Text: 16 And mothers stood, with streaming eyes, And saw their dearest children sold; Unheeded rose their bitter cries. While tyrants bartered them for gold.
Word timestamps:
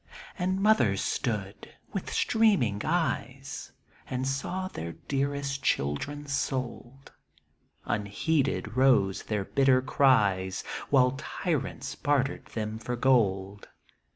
16 0.31 0.35
And 0.49 0.59
mothers 0.61 0.99
stood, 1.01 1.75
with 1.93 2.11
streaming 2.11 2.81
eyes, 2.83 3.71
And 4.09 4.27
saw 4.27 4.67
their 4.67 4.93
dearest 4.93 5.61
children 5.61 6.25
sold; 6.25 7.11
Unheeded 7.85 8.75
rose 8.75 9.21
their 9.21 9.45
bitter 9.45 9.79
cries. 9.83 10.63
While 10.89 11.11
tyrants 11.19 11.93
bartered 11.93 12.47
them 12.47 12.79
for 12.79 12.95
gold. 12.95 13.67